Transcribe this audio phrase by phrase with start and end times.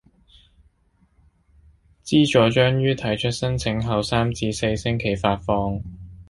[2.03, 5.79] 資助將於提出申請後三至四星期發放